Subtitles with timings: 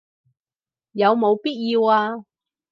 [0.93, 2.25] 有冇必要啊